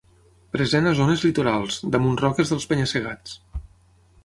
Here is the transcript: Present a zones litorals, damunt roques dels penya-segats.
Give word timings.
Present 0.53 0.89
a 0.91 0.93
zones 0.99 1.25
litorals, 1.25 1.77
damunt 1.97 2.19
roques 2.23 2.55
dels 2.55 2.67
penya-segats. 2.73 3.39